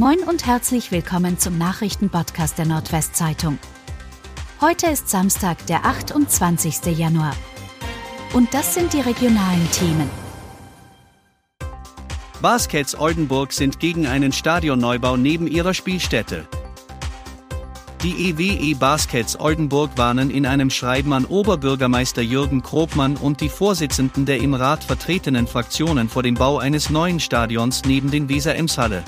Moin 0.00 0.20
und 0.20 0.46
herzlich 0.46 0.92
willkommen 0.92 1.38
zum 1.38 1.58
Nachrichtenpodcast 1.58 2.56
der 2.56 2.64
Nordwestzeitung. 2.64 3.58
Heute 4.58 4.86
ist 4.86 5.10
Samstag, 5.10 5.66
der 5.66 5.84
28. 5.84 6.96
Januar. 6.96 7.36
Und 8.32 8.54
das 8.54 8.72
sind 8.72 8.94
die 8.94 9.00
regionalen 9.02 9.70
Themen. 9.72 10.08
Baskets 12.40 12.98
Oldenburg 12.98 13.52
sind 13.52 13.78
gegen 13.78 14.06
einen 14.06 14.32
Stadionneubau 14.32 15.18
neben 15.18 15.46
ihrer 15.46 15.74
Spielstätte. 15.74 16.48
Die 18.02 18.30
EWE 18.30 18.74
Baskets 18.76 19.38
Oldenburg 19.38 19.90
warnen 19.96 20.30
in 20.30 20.46
einem 20.46 20.70
Schreiben 20.70 21.12
an 21.12 21.26
Oberbürgermeister 21.26 22.22
Jürgen 22.22 22.62
Krogmann 22.62 23.18
und 23.18 23.42
die 23.42 23.50
Vorsitzenden 23.50 24.24
der 24.24 24.38
im 24.38 24.54
Rat 24.54 24.82
vertretenen 24.82 25.46
Fraktionen 25.46 26.08
vor 26.08 26.22
dem 26.22 26.36
Bau 26.36 26.56
eines 26.56 26.88
neuen 26.88 27.20
Stadions 27.20 27.82
neben 27.84 28.10
den 28.10 28.30
Weser-Ems-Halle. 28.30 29.04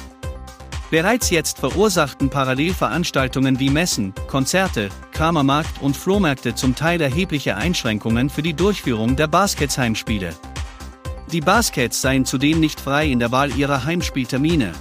Bereits 0.92 1.30
jetzt 1.30 1.58
verursachten 1.58 2.28
Parallelveranstaltungen 2.28 3.58
wie 3.58 3.70
Messen, 3.70 4.12
Konzerte, 4.26 4.90
Kramermarkt 5.12 5.80
und 5.80 5.96
Flohmärkte 5.96 6.54
zum 6.54 6.74
Teil 6.74 7.00
erhebliche 7.00 7.56
Einschränkungen 7.56 8.28
für 8.28 8.42
die 8.42 8.52
Durchführung 8.52 9.16
der 9.16 9.26
Baskets-Heimspiele. 9.26 10.34
Die 11.32 11.40
Baskets 11.40 12.02
seien 12.02 12.26
zudem 12.26 12.60
nicht 12.60 12.78
frei 12.78 13.06
in 13.06 13.20
der 13.20 13.32
Wahl 13.32 13.56
ihrer 13.56 13.86
Heimspieltermine, 13.86 14.72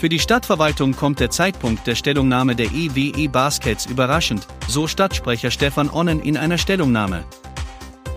für 0.00 0.08
die 0.08 0.18
Stadtverwaltung 0.18 0.94
kommt 0.94 1.20
der 1.20 1.30
Zeitpunkt 1.30 1.86
der 1.86 1.94
Stellungnahme 1.94 2.56
der 2.56 2.66
EWE 2.72 3.28
Baskets 3.28 3.86
überraschend, 3.86 4.46
so 4.66 4.86
Stadtsprecher 4.86 5.50
Stefan 5.50 5.88
Onnen 5.88 6.20
in 6.20 6.36
einer 6.36 6.58
Stellungnahme. 6.58 7.24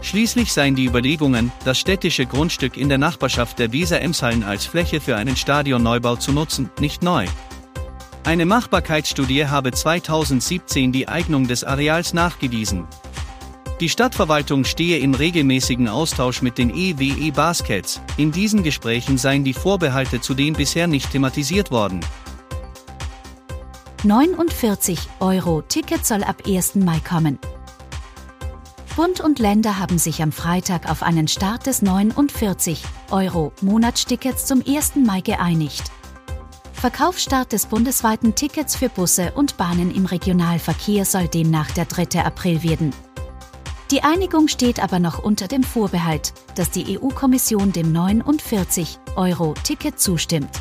Schließlich 0.07 0.53
seien 0.53 0.73
die 0.73 0.85
Überlegungen, 0.85 1.51
das 1.65 1.77
städtische 1.77 2.25
Grundstück 2.25 2.77
in 2.77 2.87
der 2.87 2.97
Nachbarschaft 2.97 3.59
der 3.59 3.73
Weser-Emshallen 3.73 4.41
als 4.41 4.65
Fläche 4.65 5.01
für 5.01 5.17
einen 5.17 5.35
Stadionneubau 5.35 6.15
zu 6.15 6.31
nutzen, 6.31 6.69
nicht 6.79 7.03
neu. 7.03 7.25
Eine 8.23 8.45
Machbarkeitsstudie 8.45 9.47
habe 9.47 9.73
2017 9.73 10.93
die 10.93 11.09
Eignung 11.09 11.45
des 11.45 11.65
Areals 11.65 12.13
nachgewiesen. 12.13 12.87
Die 13.81 13.89
Stadtverwaltung 13.89 14.63
stehe 14.63 14.99
im 14.99 15.13
regelmäßigen 15.13 15.89
Austausch 15.89 16.41
mit 16.41 16.57
den 16.57 16.69
EWE 16.69 17.33
Baskets. 17.33 17.99
In 18.15 18.31
diesen 18.31 18.63
Gesprächen 18.63 19.17
seien 19.17 19.43
die 19.43 19.51
Vorbehalte 19.51 20.21
zudem 20.21 20.53
bisher 20.53 20.87
nicht 20.87 21.11
thematisiert 21.11 21.69
worden. 21.69 21.99
49 24.05 24.99
Euro 25.19 25.63
Ticket 25.63 26.05
soll 26.05 26.23
ab 26.23 26.43
1. 26.47 26.75
Mai 26.75 27.01
kommen. 27.01 27.39
Bund 28.97 29.21
und 29.21 29.37
Länder 29.37 29.77
haben 29.77 29.99
sich 29.99 30.23
am 30.23 30.31
Freitag 30.31 30.89
auf 30.89 31.03
einen 31.03 31.27
Start 31.27 31.67
des 31.67 31.83
49 31.83 32.81
Euro 33.11 33.51
Monatstickets 33.61 34.47
zum 34.47 34.63
1. 34.67 34.95
Mai 34.95 35.21
geeinigt. 35.21 35.91
Verkaufsstart 36.73 37.51
des 37.51 37.67
bundesweiten 37.67 38.33
Tickets 38.33 38.75
für 38.75 38.89
Busse 38.89 39.33
und 39.35 39.55
Bahnen 39.55 39.93
im 39.93 40.07
Regionalverkehr 40.07 41.05
soll 41.05 41.27
demnach 41.27 41.69
der 41.69 41.85
3. 41.85 42.25
April 42.25 42.63
werden. 42.63 42.91
Die 43.91 44.01
Einigung 44.01 44.47
steht 44.47 44.81
aber 44.81 44.97
noch 44.97 45.19
unter 45.19 45.47
dem 45.47 45.61
Vorbehalt, 45.61 46.33
dass 46.55 46.71
die 46.71 46.97
EU-Kommission 46.97 47.71
dem 47.71 47.93
49-Euro-Ticket 47.93 49.99
zustimmt. 49.99 50.59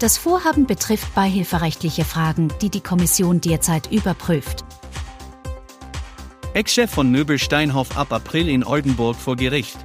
Das 0.00 0.18
Vorhaben 0.18 0.66
betrifft 0.66 1.14
beihilferechtliche 1.14 2.04
Fragen, 2.04 2.52
die 2.60 2.68
die 2.68 2.82
Kommission 2.82 3.40
derzeit 3.40 3.90
überprüft. 3.90 4.66
Ex-Chef 6.58 6.90
von 6.90 7.08
Möbel 7.08 7.38
Steinhoff 7.38 7.96
ab 7.96 8.12
April 8.12 8.48
in 8.48 8.64
Oldenburg 8.64 9.14
vor 9.14 9.36
Gericht. 9.36 9.78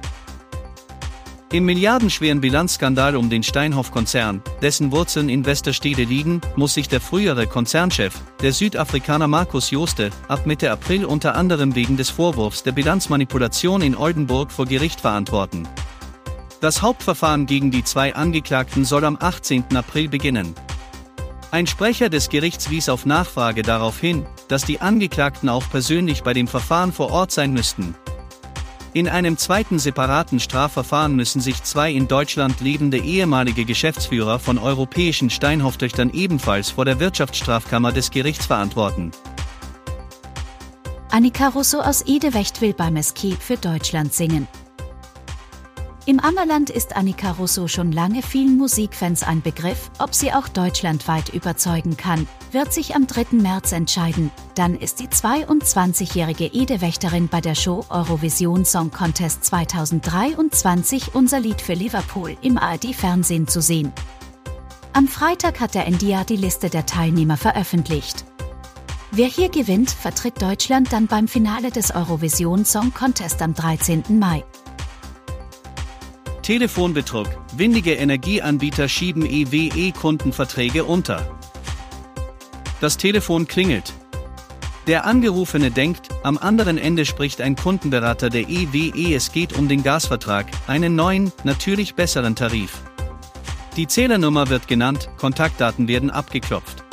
Im 1.52 1.66
milliardenschweren 1.66 2.40
Bilanzskandal 2.40 3.14
um 3.14 3.30
den 3.30 3.44
Steinhoff-Konzern, 3.44 4.42
dessen 4.60 4.90
Wurzeln 4.90 5.28
in 5.28 5.46
Westerstede 5.46 6.02
liegen, 6.02 6.40
muss 6.56 6.74
sich 6.74 6.88
der 6.88 7.00
frühere 7.00 7.46
Konzernchef, 7.46 8.14
der 8.42 8.52
Südafrikaner 8.52 9.28
Markus 9.28 9.70
Jooste, 9.70 10.10
ab 10.26 10.46
Mitte 10.46 10.72
April 10.72 11.04
unter 11.04 11.36
anderem 11.36 11.76
wegen 11.76 11.96
des 11.96 12.10
Vorwurfs 12.10 12.64
der 12.64 12.72
Bilanzmanipulation 12.72 13.80
in 13.80 13.96
Oldenburg 13.96 14.50
vor 14.50 14.66
Gericht 14.66 15.00
verantworten. 15.00 15.68
Das 16.60 16.82
Hauptverfahren 16.82 17.46
gegen 17.46 17.70
die 17.70 17.84
zwei 17.84 18.16
Angeklagten 18.16 18.84
soll 18.84 19.04
am 19.04 19.16
18. 19.20 19.76
April 19.76 20.08
beginnen. 20.08 20.56
Ein 21.54 21.68
Sprecher 21.68 22.08
des 22.08 22.30
Gerichts 22.30 22.68
wies 22.68 22.88
auf 22.88 23.06
Nachfrage 23.06 23.62
darauf 23.62 24.00
hin, 24.00 24.26
dass 24.48 24.64
die 24.64 24.80
Angeklagten 24.80 25.48
auch 25.48 25.62
persönlich 25.70 26.24
bei 26.24 26.32
dem 26.32 26.48
Verfahren 26.48 26.92
vor 26.92 27.12
Ort 27.12 27.30
sein 27.30 27.52
müssten, 27.52 27.94
in 28.92 29.08
einem 29.08 29.36
zweiten 29.38 29.78
separaten 29.78 30.40
Strafverfahren 30.40 31.14
müssen 31.14 31.40
sich 31.40 31.62
zwei 31.62 31.92
in 31.92 32.08
Deutschland 32.08 32.60
lebende 32.60 32.98
ehemalige 32.98 33.64
Geschäftsführer 33.64 34.40
von 34.40 34.58
europäischen 34.58 35.30
Steinhoff-Töchtern 35.30 36.10
ebenfalls 36.12 36.70
vor 36.70 36.84
der 36.84 36.98
Wirtschaftsstrafkammer 36.98 37.92
des 37.92 38.10
Gerichts 38.10 38.46
verantworten. 38.46 39.12
Annika 41.12 41.50
Russo 41.50 41.78
aus 41.78 42.04
Edewecht 42.04 42.60
will 42.62 42.72
beim 42.72 42.96
Escape 42.96 43.40
für 43.40 43.56
Deutschland 43.56 44.12
singen. 44.12 44.48
Im 46.06 46.20
Ammerland 46.20 46.68
ist 46.68 46.96
Annika 46.96 47.30
Russo 47.30 47.66
schon 47.66 47.90
lange 47.90 48.20
vielen 48.20 48.58
Musikfans 48.58 49.22
ein 49.22 49.40
Begriff, 49.40 49.90
ob 49.98 50.14
sie 50.14 50.34
auch 50.34 50.48
deutschlandweit 50.48 51.30
überzeugen 51.30 51.96
kann, 51.96 52.28
wird 52.52 52.74
sich 52.74 52.94
am 52.94 53.06
3. 53.06 53.38
März 53.38 53.72
entscheiden. 53.72 54.30
Dann 54.54 54.76
ist 54.76 55.00
die 55.00 55.08
22-jährige 55.08 56.44
Edewächterin 56.44 57.28
bei 57.28 57.40
der 57.40 57.54
Show 57.54 57.86
Eurovision 57.88 58.66
Song 58.66 58.90
Contest 58.90 59.46
2023 59.46 61.14
unser 61.14 61.40
Lied 61.40 61.62
für 61.62 61.72
Liverpool 61.72 62.36
im 62.42 62.58
ARD-Fernsehen 62.58 63.48
zu 63.48 63.62
sehen. 63.62 63.90
Am 64.92 65.08
Freitag 65.08 65.58
hat 65.58 65.74
der 65.74 65.86
NDR 65.86 66.24
die 66.24 66.36
Liste 66.36 66.68
der 66.68 66.84
Teilnehmer 66.84 67.38
veröffentlicht. 67.38 68.26
Wer 69.10 69.26
hier 69.26 69.48
gewinnt, 69.48 69.90
vertritt 69.90 70.42
Deutschland 70.42 70.92
dann 70.92 71.06
beim 71.06 71.28
Finale 71.28 71.70
des 71.70 71.94
Eurovision 71.94 72.66
Song 72.66 72.92
Contest 72.92 73.40
am 73.40 73.54
13. 73.54 74.18
Mai. 74.18 74.44
Telefonbetrug. 76.44 77.26
Windige 77.56 77.94
Energieanbieter 77.94 78.86
schieben 78.86 79.24
EWE-Kundenverträge 79.24 80.84
unter. 80.84 81.26
Das 82.82 82.98
Telefon 82.98 83.48
klingelt. 83.48 83.94
Der 84.86 85.06
Angerufene 85.06 85.70
denkt, 85.70 86.10
am 86.22 86.36
anderen 86.36 86.76
Ende 86.76 87.06
spricht 87.06 87.40
ein 87.40 87.56
Kundenberater 87.56 88.28
der 88.28 88.46
EWE, 88.50 89.14
es 89.14 89.32
geht 89.32 89.54
um 89.54 89.68
den 89.68 89.82
Gasvertrag, 89.82 90.44
einen 90.66 90.94
neuen, 90.94 91.32
natürlich 91.44 91.94
besseren 91.94 92.36
Tarif. 92.36 92.82
Die 93.78 93.86
Zählernummer 93.86 94.50
wird 94.50 94.68
genannt, 94.68 95.08
Kontaktdaten 95.16 95.88
werden 95.88 96.10
abgeklopft. 96.10 96.84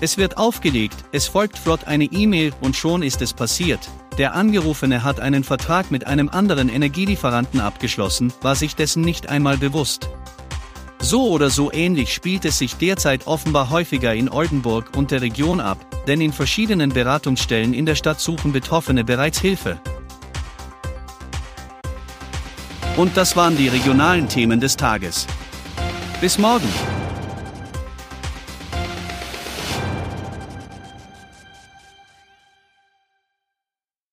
Es 0.00 0.16
wird 0.16 0.38
aufgelegt, 0.38 0.96
es 1.12 1.26
folgt 1.26 1.58
flott 1.58 1.84
eine 1.84 2.04
E-Mail 2.04 2.54
und 2.62 2.74
schon 2.74 3.02
ist 3.02 3.20
es 3.20 3.34
passiert, 3.34 3.90
der 4.18 4.34
Angerufene 4.34 5.02
hat 5.02 5.20
einen 5.20 5.42
Vertrag 5.42 5.90
mit 5.90 6.06
einem 6.06 6.28
anderen 6.28 6.68
Energielieferanten 6.68 7.60
abgeschlossen, 7.60 8.32
war 8.42 8.54
sich 8.54 8.76
dessen 8.76 9.02
nicht 9.02 9.28
einmal 9.28 9.56
bewusst. 9.56 10.08
So 11.00 11.28
oder 11.30 11.50
so 11.50 11.72
ähnlich 11.72 12.12
spielt 12.12 12.44
es 12.44 12.58
sich 12.58 12.76
derzeit 12.76 13.26
offenbar 13.26 13.70
häufiger 13.70 14.14
in 14.14 14.28
Oldenburg 14.28 14.96
und 14.96 15.10
der 15.10 15.20
Region 15.20 15.60
ab, 15.60 15.78
denn 16.06 16.20
in 16.20 16.32
verschiedenen 16.32 16.90
Beratungsstellen 16.90 17.74
in 17.74 17.86
der 17.86 17.96
Stadt 17.96 18.20
suchen 18.20 18.52
Betroffene 18.52 19.02
bereits 19.02 19.40
Hilfe. 19.40 19.80
Und 22.96 23.16
das 23.16 23.36
waren 23.36 23.56
die 23.56 23.68
regionalen 23.68 24.28
Themen 24.28 24.60
des 24.60 24.76
Tages. 24.76 25.26
Bis 26.20 26.38
morgen! 26.38 26.68